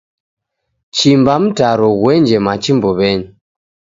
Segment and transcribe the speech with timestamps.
[0.95, 3.27] Chimba mtaro ghuenje machi mbuwenyi